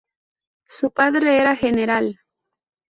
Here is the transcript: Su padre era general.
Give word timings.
Su 0.65 0.89
padre 0.89 1.37
era 1.37 1.55
general. 1.55 2.17